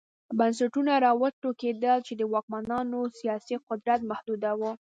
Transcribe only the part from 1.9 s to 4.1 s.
چې د واکمنانو سیاسي قدرت